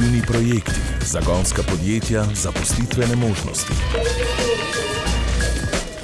[0.00, 3.72] inovativni projekti, zagonska podjetja, zaposlitvene možnosti.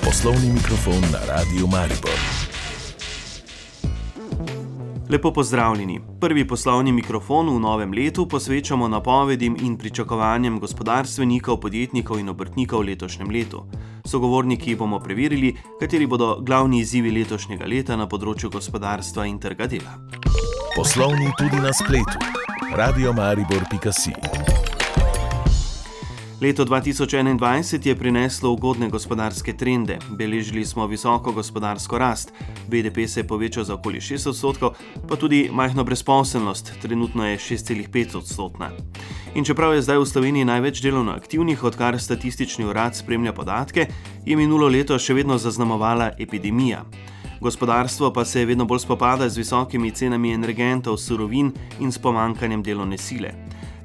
[0.05, 2.19] Poslovni mikrofon na Radiu Maribor.
[5.09, 6.01] Lepo pozdravljeni.
[6.21, 12.87] Prvi poslovni mikrofon v novem letu posvečamo napovedim in pričakovanjem gospodarstvenikov, podjetnikov in obrtnikov v
[12.87, 13.65] letošnjem letu.
[14.05, 20.01] Sogovorniki bomo preverili, kateri bodo glavni izzivi letošnjega leta na področju gospodarstva in trga dela.
[20.77, 22.36] Poslovni tudi na spletu.
[22.75, 24.13] Radio Maribor.si
[26.41, 29.99] Leto 2021 je prineslo ugodne gospodarske trende.
[30.11, 32.33] Beležili smo visoko gospodarsko rast,
[32.69, 34.75] BDP se je povečal za okoli 6 odstotkov,
[35.09, 38.71] pa tudi majhno brezposelnost, trenutno je 6,5 odstotna.
[39.35, 43.87] In čeprav je zdaj v Sloveniji največ delovno aktivnih, odkar statistični urad spremlja podatke,
[44.27, 46.85] je minulo leto še vedno zaznamovala epidemija.
[47.41, 52.99] Gospodarstvo pa se vedno bolj spopada z visokimi cenami energentov, surovin in s pomankanjem delovne
[52.99, 53.35] sile.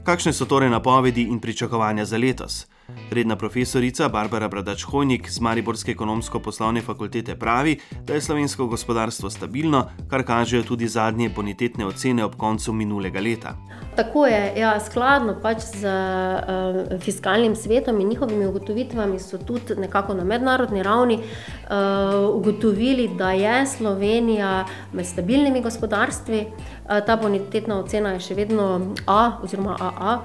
[0.04, 2.71] Kakšne so torej napovedi in pričakovanja za letos?
[3.12, 10.24] Redna profesorica Barbara Bradač-Hojnik z Mariborske ekonomsko-poslovne fakultete pravi, da je slovensko gospodarstvo stabilno, kar
[10.24, 13.56] kažejo tudi zadnje bonitetne ocene ob koncu minulega leta.
[13.96, 20.14] Tako je, ja, skladno pač z uh, fiskalnim svetom in njihovimi ugotovitvami so tudi nekako
[20.14, 26.46] na mednarodni ravni uh, ugotovili, da je Slovenija med stabilnimi gospodarstvi.
[26.48, 30.18] Uh, ta bonitetna ocena je še vedno A oziroma AA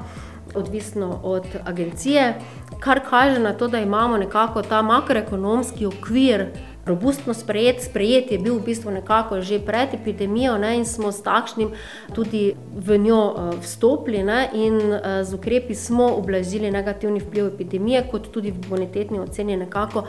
[0.56, 2.34] odvisno od agencije,
[2.80, 6.46] kar kaže na to, da imamo nekako ta makroekonomski okvir.
[6.86, 11.18] Robustno sprejet, sprejet je bil v bistvu nekako že pred epidemijo ne, in smo s
[11.22, 11.72] takšnim
[12.14, 18.04] tudi v njo uh, vstopili ne, in uh, z ukrepi smo ublažili negativni vpliv epidemije,
[18.10, 20.04] kot tudi v bonitetni oceni nekako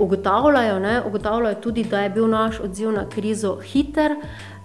[0.00, 0.78] ugotavljajo.
[0.78, 4.16] Ne, ugotavljajo tudi, da je bil naš odziv na krizo hiter,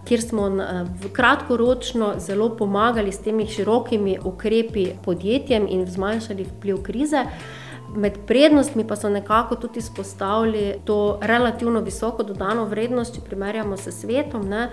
[0.05, 7.25] kjer smo eh, kratkoročno zelo pomagali s temi širokimi ukrepi podjetjem in zmanjšali vpliv krize.
[7.95, 13.89] Med prednostmi pa so nekako tudi izpostavili to relativno visoko dodano vrednost, če primerjamo s
[14.01, 14.49] svetom.
[14.49, 14.69] Ne?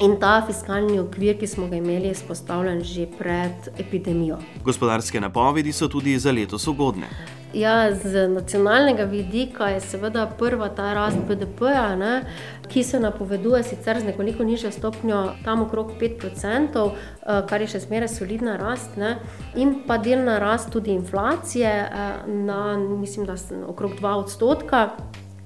[0.00, 4.38] In ta fiskalni okvir, ki smo ga imeli, je izpostavljen že pred epidemijo.
[4.64, 7.06] Gospodarske napovedi so tudi za letos ugodne.
[7.54, 12.22] Ja, z nacionalnega vidika je seveda prva ta rast BDP-ja,
[12.66, 17.80] ki se napoveduje sicer z nekoliko nižjo stopnjo, tam okrog 5%, eh, kar je še
[17.86, 19.18] zmeraj solidna rast, ne?
[19.54, 23.36] in pa delna rast tudi inflacije, eh, na, mislim, da
[23.68, 24.88] okrog 2 odstotka.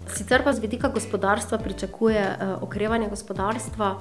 [0.09, 3.97] Sicer pa z vidika gospodarstva pričakuje eh, okrevanje gospodarstva,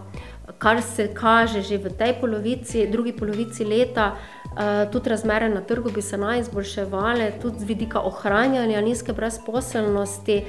[0.57, 4.15] kar se kaže že v tej polovici, drugi polovici leta.
[4.59, 10.41] Eh, tudi razmere na trgu bi se naj izboljševale, tudi z vidika ohranjanja nizke brezposelnosti.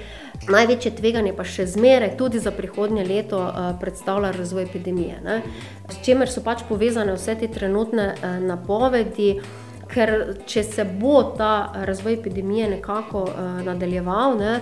[0.49, 5.21] Največje tveganje pa še zmeraj, tudi za prihodnje leto, eh, predstavlja razvoj epidemije.
[5.25, 5.43] Ne?
[5.91, 9.35] S čimer so pač povezane vse te trenutne eh, napovedi.
[9.89, 14.59] Ker če se bo ta razvoj epidemije nekako uh, nadaljeval, ne,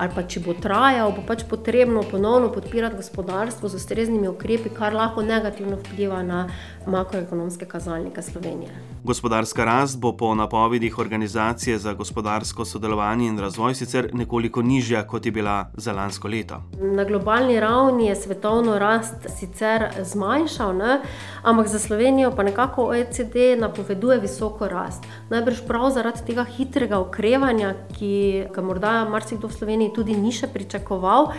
[0.00, 4.96] ali pa če bo trajal, bo pač potrebno ponovno podpirati gospodarstvo z ustreznimi ukrepi, kar
[4.96, 6.46] lahko negativno vpliva na
[6.86, 8.72] makroekonomske kazalnike Slovenije.
[9.04, 15.26] Gospodarska rast bo po napovedih Organizacije za gospodarsko sodelovanje in razvoj sicer nekoliko nižja, kot
[15.26, 16.62] je bila za lansko leto.
[16.80, 21.00] Na globalni ravni je svetovno rast sicer zmanjšal, ne?
[21.42, 25.04] ampak za Slovenijo pa nekako OECD napoveduje visoko rast.
[25.30, 30.48] Najbrž prav zaradi tega hitrega okrevanja, ki ga morda marsikdo v Sloveniji tudi ni še
[30.52, 31.32] pričakoval.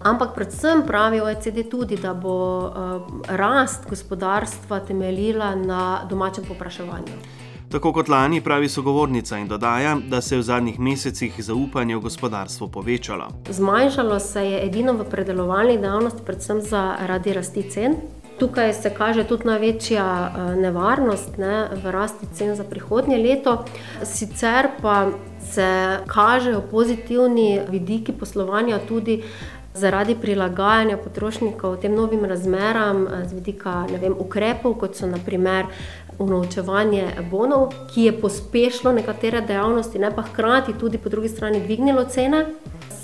[0.00, 2.72] Ampak predvsem pravi OECD tudi, da bo uh,
[3.28, 7.20] rast gospodarstva temeljila na domačem popraševanju.
[7.70, 12.00] Tako kot lani pravi sogovornica in dodaja, da se je v zadnjih mesecih zaupanje v
[12.00, 13.28] gospodarstvo povečalo.
[13.50, 17.94] Zmanjšalo se je edino v predelovalni dejavnosti, predvsem zaradi rasti cen.
[18.40, 23.64] Tukaj se kaže tudi največja eh, nevarnost ne, v rasti cen za prihodnje leto.
[24.02, 25.06] Sicer pa
[25.52, 29.22] se kažejo pozitivni vidiki poslovanja tudi
[29.74, 35.66] zaradi prilagajanja potrošnikov tem novim razmeram, eh, z vidika vem, ukrepov, kot so naprimer
[36.18, 42.04] unovčevanje bonov, ki je pospešilo nekatere dejavnosti, ne pa hkrati tudi po drugi strani dvignilo
[42.04, 42.46] cene.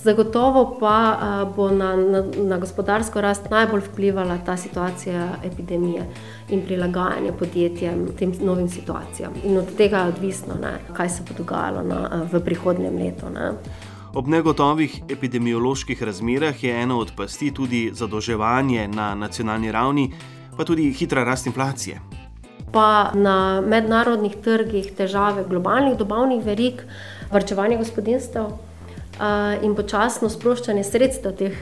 [0.07, 1.19] Zagotovo pa
[1.57, 6.05] bo na, na, na gospodarsko rast najbolj vplivala ta situacija epidemije
[6.49, 9.33] in prilagajanje podjetjem tem novim situacijam.
[9.45, 13.31] In od tega je odvisno, ne, kaj se bo dogajalo na, v prihodnjem letu.
[13.35, 13.51] Ne.
[14.15, 20.13] Ob negotovih epidemioloških razmerah je ena od pasti tudi zadolževanje na nacionalni ravni,
[20.57, 21.99] pa tudi hitra rast inflacije.
[22.73, 26.87] Pa na mednarodnih trgih težave globalnih dobavnih verig,
[27.33, 28.66] vrčevanje gospodinstv.
[29.63, 31.61] In počasno sproščanje sredstev teh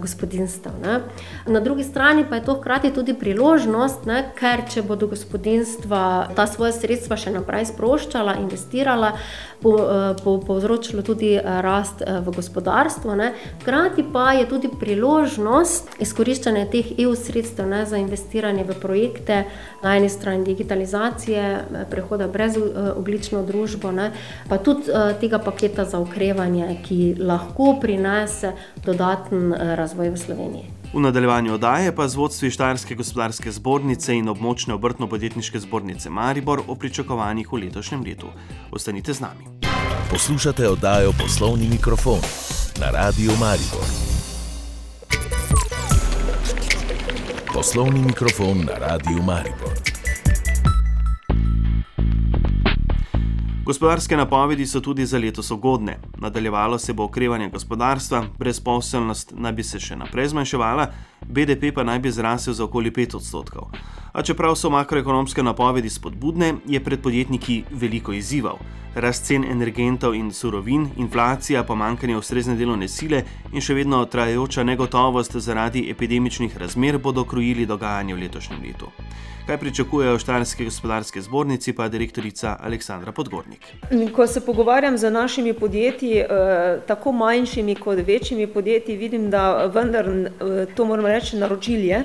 [0.00, 0.68] gospodinstv.
[1.46, 6.02] Na drugi strani pa je to hkrati tudi priložnost, ne, ker če bodo gospodinstva
[6.36, 9.14] ta svoja sredstva še naprej sproščala, investirala,
[9.64, 9.72] bo,
[10.24, 13.16] bo povzročilo tudi rast v gospodarstvu.
[13.16, 13.32] Ne.
[13.62, 19.44] Hkrati pa je tudi priložnost izkoriščanja teh EU sredstev ne, za investiranje v projekte,
[19.82, 22.58] na eni strani digitalizacije, prehoda brez
[22.96, 24.10] oglično družbo, ne,
[24.48, 28.52] pa tudi tega paketa za okrevanje, ki lahko prinese
[28.84, 30.83] dodaten eh, razvoj v Sloveniji.
[30.94, 36.76] V nadaljevanju oddaje pa z vodstvi Štajerske gospodarske zbornice in območne obrtno-podjetniške zbornice Maribor o
[36.78, 38.30] pričakovanjih v letošnjem letu.
[38.70, 39.42] Ostanite z nami.
[40.10, 42.22] Poslušate oddajo Poslovni mikrofon
[42.78, 43.88] na Radiu Maribor.
[47.54, 49.93] Poslovni mikrofon na Radiu Maribor.
[53.64, 55.98] Gospodarske napovedi so tudi za letos ugodne.
[56.18, 60.84] Nadaljevalo se bo okrevanje gospodarstva, brezposelnost naj bi se še naprej zmanjševala,
[61.24, 63.70] BDP pa naj bi zrasel za okoli 5 odstotkov.
[64.14, 68.60] A čeprav so makroekonomske napovedi spodbudne, je pred podjetniki veliko izzivov.
[68.94, 75.34] Rast cen energentov in surovin, inflacija, pomankanje ustrezne delovne sile in še vedno trajajoča negotovost
[75.42, 78.94] zaradi epidemičnih razmer bodo krojili dogajanje v letošnjem letu.
[79.50, 83.66] Kaj pričakujejo v Štajerski gospodarski zbornici, pa direktorica Aleksandra Podgornik.
[84.14, 90.06] Ko se pogovarjam z našimi podjetji, eh, tako manjšimi kot večjimi podjetji, vidim, da vendar
[90.08, 92.04] eh, to moramo reči naročilje.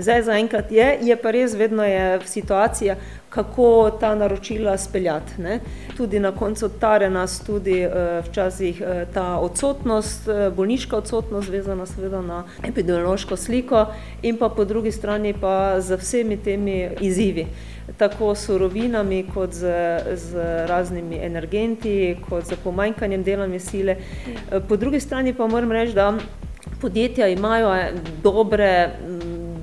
[0.00, 2.96] Zdaj zaenkrat je, je pa res vedno je situacija,
[3.30, 5.42] kako ta naročila speljati.
[5.42, 5.60] Ne.
[5.96, 7.92] Tudi na koncu tare nas tudi uh,
[8.26, 13.86] včasih uh, ta odsotnost, uh, bolniška odsotnost, vezana seveda na epidemiološko sliko
[14.22, 17.46] in pa po drugi strani pa z vsemi temi izzivi,
[17.98, 19.70] tako s surovinami, kot z,
[20.14, 20.34] z
[20.66, 23.96] raznimi energenti, kot z pomanjkanjem delovne sile.
[24.68, 26.14] Po drugi strani pa moram reči, da
[26.80, 27.76] podjetja imajo
[28.22, 28.90] dobre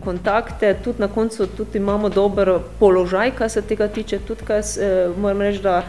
[0.08, 4.20] kontakte, tudi na koncu tudi imamo dober položaj, kar se tega tiče.
[4.28, 5.82] Tudi, kaj, eh, moram reči, da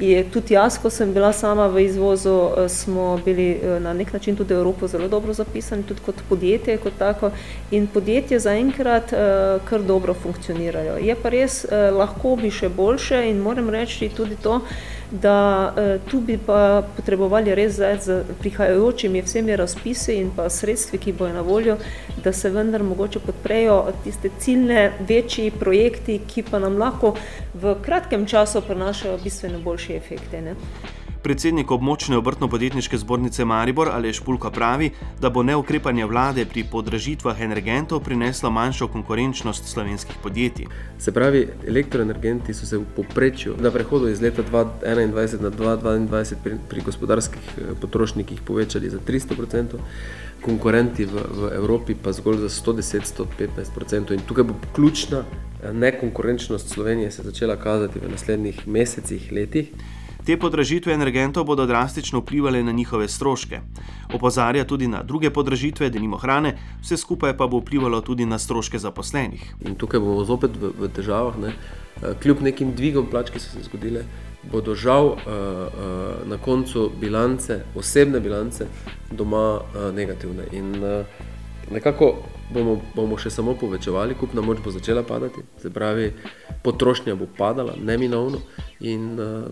[0.00, 4.12] je tudi jaz, ko sem bila sama v izvozu, eh, smo bili eh, na nek
[4.12, 7.30] način tudi Evropo zelo dobro zapisani, tudi kot podjetje, kot tako.
[7.70, 9.10] In podjetje zaenkrat
[9.64, 10.96] kar dobro funkcionirajo.
[11.02, 11.64] Je pa res,
[11.98, 14.60] lahko bi še boljše in moram reči tudi to,
[15.10, 20.98] da uh, tu bi pa potrebovali res zdaj z prihajajočimi vsemi razpisi in pa sredstvi,
[20.98, 21.76] ki bojo na voljo,
[22.24, 27.14] da se vendar mogoče podprejo tiste ciljne večji projekti, ki pa nam lahko
[27.54, 30.40] v kratkem času prinašajo bistveno boljše efekte.
[30.40, 30.54] Ne?
[31.24, 34.90] Predsednik območne obrtno-podjetniške zbornice Maribor Aleš Pulko pravi,
[35.20, 40.66] da bo neukrepanje vlade pri podražitvah energentov prineslo manjšo konkurenčnost slovenskih podjetij.
[40.98, 46.60] Se pravi, elektroenergenti so se v poprečju na prehodu iz leta 2021 na 2022 pri,
[46.68, 49.80] pri gospodarskih eh, potrošnikih povečali za 300%,
[50.44, 54.12] konkurenti v, v Evropi pa zgolj za 110-115%.
[54.12, 59.72] In tukaj bo ključna eh, nekonkurenčnost Slovenije se začela kazati v naslednjih mesecih, letih.
[60.24, 63.60] Te podražitve energentov bodo drastično vplivali na njihove stroške.
[64.14, 68.78] Opozarja tudi na druge podražitve, denimo hrane, vse skupaj pa bo vplivalo tudi na stroške
[68.78, 69.44] zaposlenih.
[69.68, 71.52] In tukaj bomo zopet v, v težavah, ne?
[72.02, 74.06] Eh, kljub nekim dvigom plač, ki so se zgodile,
[74.52, 78.66] bodo žal uh, uh, na koncu bilance, osebne bilance,
[79.12, 80.48] doma uh, negativne.
[80.52, 81.04] In uh,
[81.70, 82.14] nekako
[82.52, 86.12] bomo, bomo še samo povečevali, kupna moč bo začela padati, se pravi,
[86.64, 88.40] potrošnja bo padala, neminovno
[88.80, 89.44] in uh,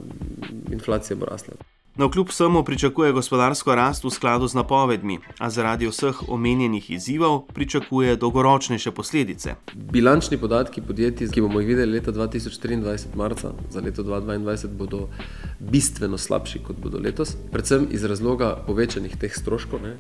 [0.73, 1.55] inflacija bo rasla.
[1.97, 7.43] Na kljub vsemu pričakuje gospodarsko rast v skladu z napovedmi, a zaradi vseh omenjenih izzivov
[7.53, 9.55] pričakuje dolgoročnejše posledice.
[9.75, 15.09] Bilančni podatki podjetij, ki bomo jih videli leta 2023, marca za leto 2022, bodo
[15.61, 19.83] bistveno slabši kot bodo letos, predvsem iz razloga povečanih teh stroškov.
[19.85, 19.97] Ne.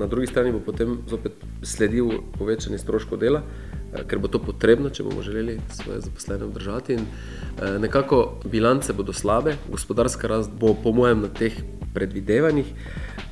[0.00, 3.44] Na drugi strani bo potem zopet sledil povečanje stroškov dela,
[4.08, 6.98] ker bo to potrebno, če bomo želeli svoje zaposlene obdržati.
[6.98, 11.54] In eh, nekako bilance bodo slabe, gospodarska rast bo, po mojem, na teh
[11.94, 12.72] predvidevanjih,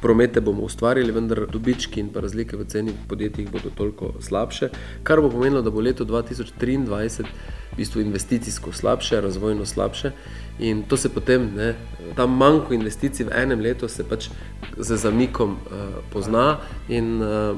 [0.03, 4.69] promete bomo ustvarili, vendar dobički in razlike v ceni podjetij bodo toliko slabše,
[5.03, 7.25] kar bo pomenilo, da bo leto 2023
[7.73, 10.11] v bistvu investicijsko slabše, razvojno slabše.
[10.59, 11.75] In to se potem, ne,
[12.17, 14.29] ta manjko investicij v enem letu se pač
[14.77, 15.79] z zamikom uh,
[16.13, 17.57] pozna in uh,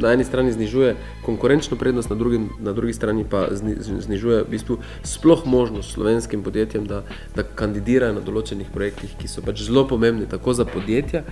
[0.00, 4.48] na eni strani znižuje konkurenčno prednost, na, drugim, na drugi strani pa zni, znižuje v
[4.48, 7.02] bistvu sploh možnost slovenskim podjetjem, da,
[7.36, 11.22] da kandidirajo na določenih projektih, ki so pač zelo pomembni tako za podjetja,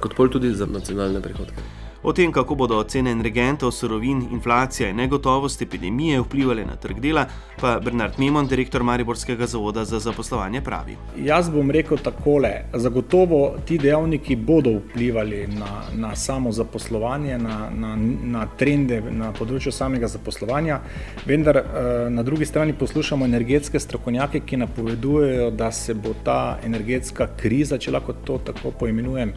[0.00, 1.62] kot tudi za nacionalne prihodke.
[2.06, 7.24] O tem, kako bodo cene energentov, surovin, inflacija in negotovost epidemije vplivali na trg dela,
[7.60, 10.96] pa Bernard Mimon, direktor Mariborskega zavoda za zaposlovanje, pravi.
[11.16, 17.96] Jaz bom rekel takole: zagotovo ti dejavniki bodo vplivali na, na samo zaposlovanje, na, na,
[18.36, 20.82] na trende na področju samega zaposlovanja,
[21.24, 27.32] vendar eh, na drugi strani poslušamo energetske strokovnjake, ki napovedujejo, da se bo ta energetska
[27.40, 29.32] kriza, če lahko to tako poimenujem,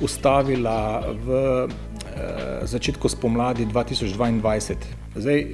[0.00, 1.68] ustavila v
[2.16, 4.88] Eh, začetku spomladi 2022.
[5.16, 5.48] Zdaj, eh,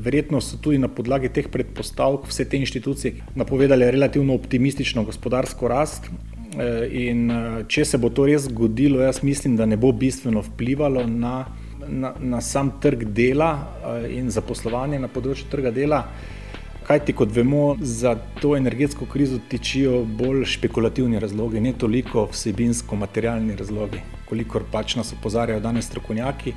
[0.00, 6.08] verjetno so tudi na podlagi teh predpostavk vse te inštitucije napovedale relativno optimistično gospodarsko rast.
[6.08, 7.30] Eh, in
[7.68, 11.44] če se bo to res zgodilo, jaz mislim, da ne bo bistveno vplivalo na,
[11.88, 13.68] na, na sam trg dela
[14.08, 16.06] in zaposlovanje na področju trga dela.
[16.90, 23.54] Kaj ti, kot vemo, za to energetsko krizo tičijo bolj špekulativni razlogi, ne toliko vsebinsko-materialni
[23.56, 26.54] razlogi kolikor pač nas opozarjajo danes strokovnjaki.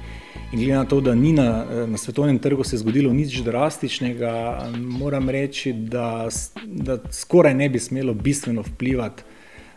[0.52, 1.48] In glede na to, da ni na,
[1.90, 4.34] na svetovnem trgu se zgodilo nič drastičnega,
[4.78, 6.30] moram reči, da,
[6.66, 9.24] da skoraj ne bi smelo bistveno vplivati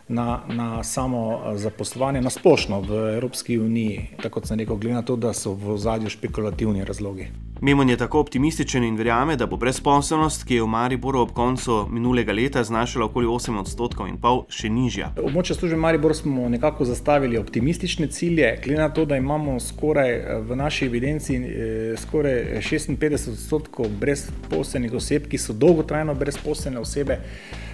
[0.07, 5.05] na, na samo zaposlovanje, na splošno v Evropski uniji, tako kot sem rekel, glede na
[5.05, 7.27] to, da so v zadju špekulativni razlogi.
[7.61, 11.87] Memon je tako optimističen in verjame, da bo brezposelnost, ki je v Mariboru ob koncu
[11.89, 15.09] minulega leta znašala okoli 8 odstotkov in pol, še nižja.
[15.17, 20.13] Območje službe Maribor smo nekako zastavili optimistične cilje, glede na to, da imamo skoraj
[20.45, 27.19] v naši evidenci eh, skoraj 56 odstotkov brezposelnih oseb, ki so dolgotrajno brezposelne osebe.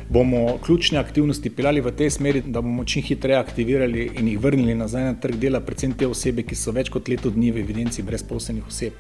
[0.10, 4.76] Bomo ključne aktivnosti peljali v tej smeri, da bomo čim hitreje aktivirali in jih vrnili
[4.76, 8.04] nazaj na trg dela, predvsem te osebe, ki so več kot leto dni v evidenci
[8.04, 9.00] brezposelnih oseb.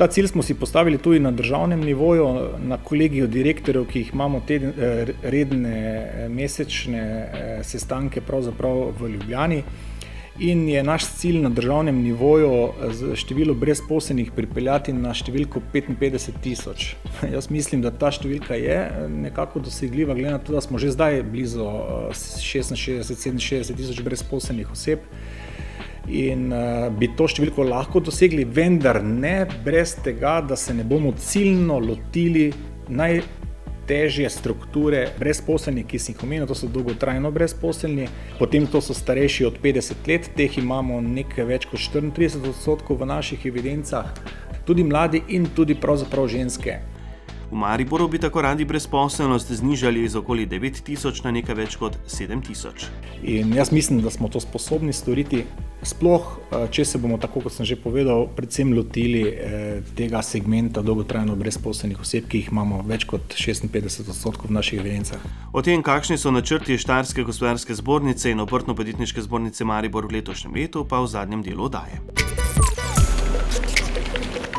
[0.00, 2.28] Ta cilj smo si postavili tudi na državnem nivoju,
[2.58, 9.62] na kolegiju direktorjev, ki imamo te eh, redne eh, mesečne eh, sestanke pravzaprav v Ljubljani.
[10.38, 12.70] In je naš cilj na državnem nivoju
[13.14, 16.94] število brezposelnih pripeljati na številko 55 tisoč.
[17.34, 18.78] Jaz mislim, da ta številka je
[19.18, 21.68] nekako dosegljiva, glede na to, da smo že zdaj blizu
[22.16, 25.04] 66-67 tisoč brezposelnih oseb
[26.08, 31.12] in uh, bi to številko lahko dosegli, vendar ne brez tega, da se ne bomo
[31.18, 32.50] ciljno lotili
[32.88, 39.48] najtežje strukture brezposelnih, ki si jih omenil, to so dolgotrajno brezposelni, potem to so starejši
[39.50, 44.14] od 50 let, teh imamo nekaj več kot 34 odstotkov v naših evidencah,
[44.66, 46.80] tudi mladi in tudi pravzaprav ženske.
[47.50, 52.86] V Mariboru bi tako radi brezposelnost znižali iz okoli 9000 na nekaj več kot 7000.
[53.22, 55.42] In jaz mislim, da smo to sposobni storiti,
[55.82, 60.82] sploh eh, če se bomo, tako kot sem že povedal, predvsem lotili eh, tega segmenta
[60.82, 65.26] dolgotrajno brezposelnih oseb, ki jih imamo več kot 56 odstotkov v naših evidencah.
[65.50, 70.86] O tem, kakšni so načrti Štarske gospodarske zbornice in obrtno-podjetniške zbornice Maribor v letošnjem letu,
[70.86, 71.98] pa v zadnjem delu daje.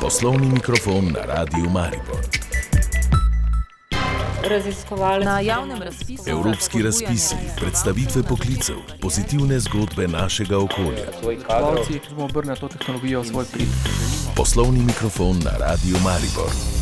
[0.01, 2.40] Poslovni mikrofon na Radiu Maribor
[4.49, 6.23] raziskovalci na javnem razpisu.
[6.29, 11.05] Evropski razpisi, predstavitve poklicev, pozitivne zgodbe našega okolja.
[11.87, 13.67] Ki bomo obrnili to tehnologijo v svoj prid.
[14.35, 16.80] Poslovni mikrofon na Radio Maribor.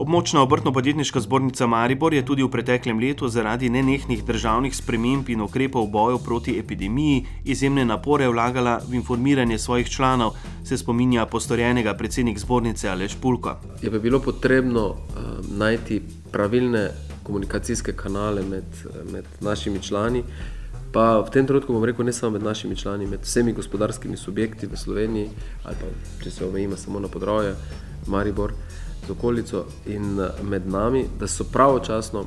[0.00, 5.84] Območna obrtno-podjetniška zbornica Maribor je tudi v preteklem letu zaradi nenehnih državnih sprememb in ukrepov
[5.84, 12.38] v boju proti epidemiji izjemne napore vlagala v informiranje svojih članov, se spominja postorjenega predsednik
[12.38, 13.58] zbornice Aleš Pulko.
[13.82, 14.96] Je pa bilo potrebno uh,
[15.58, 16.00] najti
[16.32, 16.88] pravilne
[17.22, 18.64] komunikacijske kanale med,
[19.12, 20.24] med našimi člani.
[20.92, 24.66] Pa v tem trenutku bom rekel, ne samo med našimi člani, med vsemi gospodarskimi subjekti
[24.66, 25.28] v Sloveniji,
[25.64, 27.52] ali pa če se omejimo samo na področje
[28.08, 28.56] Maribor
[29.06, 32.24] z okolico in med nami, da so pravočasno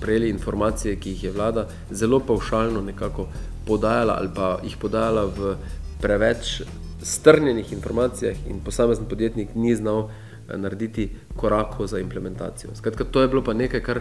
[0.00, 3.26] prejeli informacije, ki jih je vlada zelo paušalno nekako
[3.66, 5.56] podajala ali pa jih podajala v
[6.00, 6.62] preveč
[7.02, 10.08] strnjenih informacijah in posamezen podjetnik ni znal
[10.56, 12.74] narediti korakov za implementacijo.
[12.74, 14.00] Skratka, to je bilo pa nekaj, kar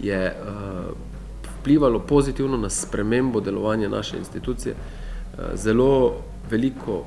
[0.00, 0.96] je uh,
[1.60, 4.74] vplivalo pozitivno na spremembo delovanja naše institucije.
[4.74, 6.16] Uh, zelo
[6.50, 7.04] veliko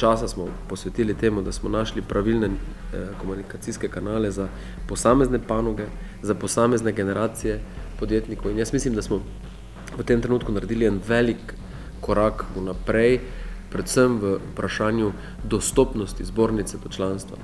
[0.00, 2.54] časa smo posvetili temu, da smo našli pravilne uh,
[3.20, 4.48] komunikacijske kanale za
[4.88, 5.86] posamezne panoge,
[6.22, 7.60] za posamezne generacije
[7.98, 8.50] podjetnikov.
[8.50, 9.20] In jaz mislim, da smo
[9.98, 11.54] v tem trenutku naredili en velik
[12.00, 13.20] korak naprej,
[13.70, 15.12] predvsem v vprašanju
[15.44, 17.36] dostopnosti zbornice do članstva.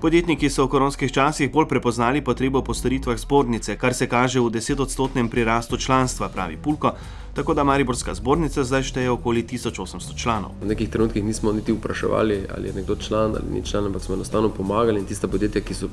[0.00, 4.48] Podjetniki so v koronskih časih bolj prepoznali potrebo po storitvah zbornice, kar se kaže v
[4.48, 6.94] desetodstotnem prirastu članstva, pravi Pulko,
[7.36, 10.56] tako da Mariborska zbornica zdaj šteje okoli 1800 članov.
[10.62, 14.14] V nekih trenutkih nismo niti vpraševali, ali je nekdo član ali ni član, ampak smo
[14.14, 15.92] enostavno pomagali in tiste podjetja, ki so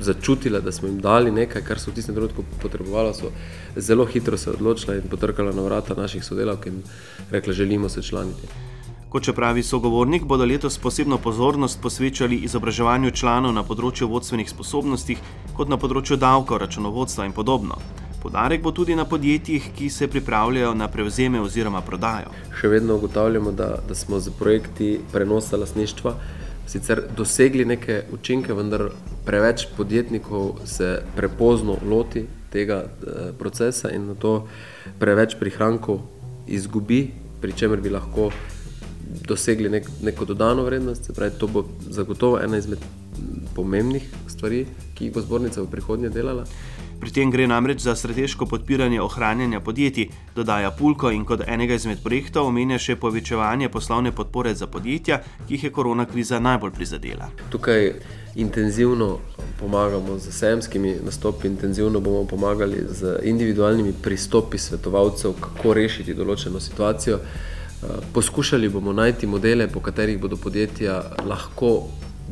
[0.00, 3.32] začutila, da smo jim dali nekaj, kar so v tistem trenutku potrebovali, so
[3.76, 6.82] zelo hitro se odločila in potrkala na vrata naših sodelavk in
[7.30, 8.75] rekla, želimo se članiti.
[9.08, 15.14] Kot če pravi sogovornik, bodo letos posebno pozornost posvečali izobraževanju članov na področju vodstvenih sposobnosti,
[15.54, 17.78] kot na področju davka, računovodstva in podobno.
[18.22, 22.32] Podarek bo tudi na podjetjih, ki se pripravljajo na prevzeme oziroma prodajo.
[22.58, 26.16] Še vedno ugotavljamo, da, da smo z projekti prenosa lasništva
[26.66, 28.88] sicer dosegli neke učinke, vendar
[29.24, 34.34] preveč podjetnikov se prepozno loti tega eh, procesa in na to
[34.98, 36.02] preveč prihrankov
[36.46, 37.06] izgubi,
[37.40, 38.30] pri čemer bi lahko
[39.28, 41.10] dosegli nek, neko dodano vrednost.
[41.16, 42.78] Pravi, to bo zagotovo ena izmed
[43.54, 46.44] pomembnih stvari, ki jih bo zbornica v prihodnje delala.
[47.00, 52.00] Pri tem gre namreč za strateško podpiranje ohranjanja podjetij, dodaja Pulko in kot enega izmed
[52.04, 57.28] projektov omenja še povečevanje poslovne podpore za podjetja, ki jih je korona kriza najbolj prizadela.
[57.52, 57.92] Tukaj
[58.36, 59.18] intenzivno
[59.60, 67.20] pomagamo z semskimi nastopi, intenzivno bomo pomagali z individualnimi pristopi svetovalcev, kako rešiti določeno situacijo.
[68.12, 71.82] Poskušali bomo najti modele, po katerih bodo podjetja lahko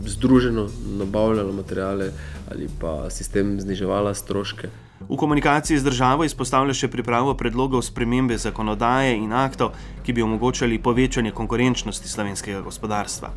[0.07, 2.11] združeno nabavljala materijale
[2.51, 4.69] ali pa sistem zniževala stroške.
[5.09, 9.75] V komunikaciji z državo izpostavlja še pripravo predlogov spremembe zakonodaje in aktov,
[10.05, 13.31] ki bi omogočali povečanje konkurenčnosti slovenskega gospodarstva.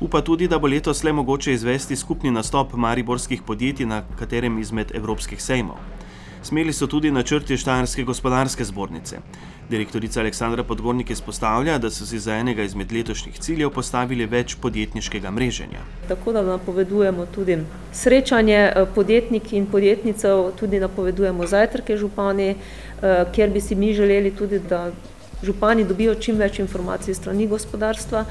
[0.00, 4.90] Upa tudi, da bo letos le mogoče izvesti skupni nastop mariborskih podjetij na katerem izmed
[4.94, 5.78] evropskih sejmov.
[6.42, 9.16] Smeli so tudi načrti Štajerske gospodarske zbornice.
[9.70, 15.30] Direktorica Aleksandra Podgornik izpostavlja, da so si za enega izmed letošnjih ciljev postavili več podjetniškega
[15.30, 15.84] mreženja.
[16.08, 17.58] Tako da napovedujemo tudi
[17.92, 24.34] srečanje eh, podjetnikov in podjetnicev, tudi napovedujemo zajtrke župani, eh, kjer bi si mi želeli
[24.34, 24.90] tudi, da
[25.42, 28.24] župani dobijo čim več informacij strani gospodarstva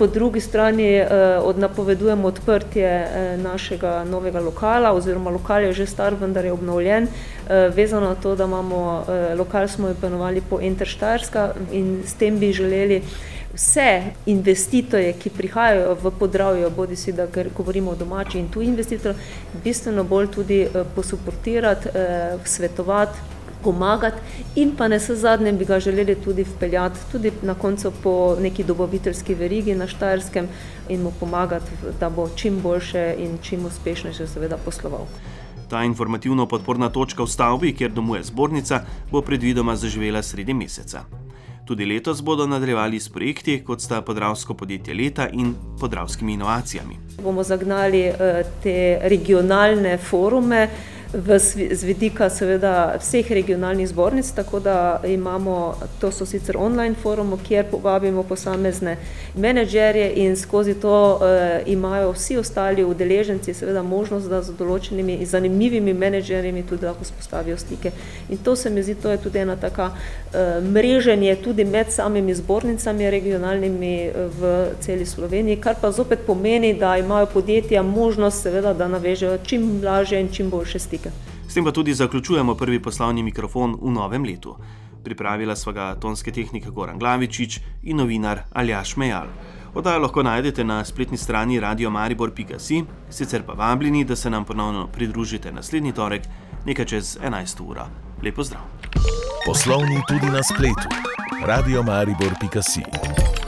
[0.00, 1.08] po drugi strani eh,
[1.42, 7.68] odnapovedujemo odprtje eh, našega novega lokala, oziroma lokal je že star, vendar je obnovljen, eh,
[7.68, 9.04] vezano na to, da imamo
[9.36, 13.02] lokal, smo jo imenovali po Interštajerska in s tem bi želeli
[13.52, 17.26] vse investitorje, ki prihajajo v podravjo, bodi si, da
[17.56, 19.14] govorimo o domači in tu investitor,
[19.64, 21.88] bistveno bolj tudi posuportirati,
[22.44, 23.18] svetovati,
[23.62, 24.16] pomagati
[24.54, 28.64] in pa ne se zadnjem bi ga želeli tudi vpeljati, tudi na koncu po neki
[28.64, 30.48] dobaviteljski verigi na Štajerskem
[30.88, 35.06] in mu pomagati, da bo čim boljše in čim uspešnejše seveda posloval.
[35.68, 38.80] Ta informativno podporna točka v stavbi, kjer domuje zbornica,
[39.10, 41.04] bo predvidoma zaživela sredi meseca.
[41.70, 46.96] Tudi letos bodo nadaljevali s projekti, kot sta podravsko podjetje Leta in podravskimi inovacijami.
[47.22, 50.68] Bomo zagnali eh, te regionalne forume,
[51.12, 51.38] v,
[51.74, 57.66] z vidika seveda vseh regionalnih zbornic, tako da imamo, to so sicer online forum, kjer
[57.70, 58.96] povabimo posamezne
[59.34, 61.20] menedžerje in skozi to uh,
[61.66, 67.90] imajo vsi ostali udeleženci seveda možnost, da z določenimi zanimivimi menedžerjami tudi lahko spostavijo stike.
[68.30, 72.34] In to se mi zdi, to je tudi ena taka uh, mreženje tudi med samimi
[72.34, 78.74] zbornicami regionalnimi eh, v celi Sloveniji, kar pa zopet pomeni, da imajo podjetja možnost seveda,
[78.74, 81.10] da navežejo čim lažje in čim boljše stike slike.
[81.48, 84.56] S tem pa tudi zaključujemo prvi poslovni mikrofon v novem letu.
[85.04, 89.28] Pripravila sva ga tonske tehnike Goran Glavičič in novinar Aljaš Mejal.
[89.74, 95.52] Oddajo lahko najdete na spletni strani radiomaribor.si, sicer pa vabljeni, da se nam ponovno pridružite
[95.52, 96.22] naslednji torek,
[96.66, 97.62] nekaj čez 11.
[97.66, 97.86] ura.
[98.22, 98.62] Lepo zdrav.
[99.46, 100.88] Poslovni tudi na spletu.
[101.46, 103.39] radiomaribor.si